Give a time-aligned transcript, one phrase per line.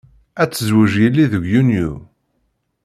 [0.41, 1.91] Ad tezweǧ yelli deg Yunyu.